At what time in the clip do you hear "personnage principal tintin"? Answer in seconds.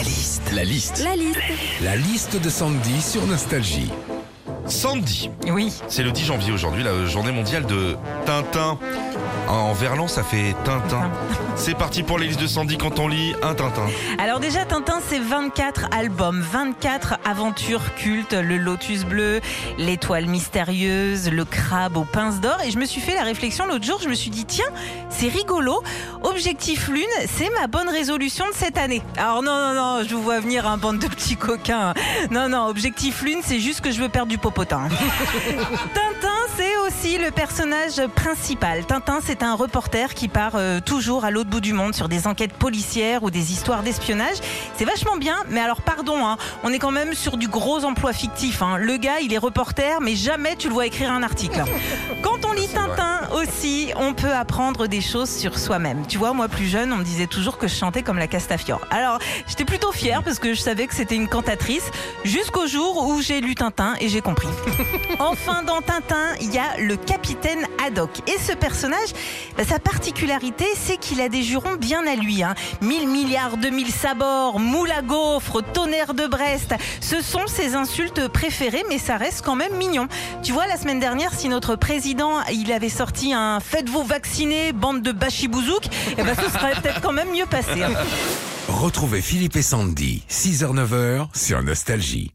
37.30-39.20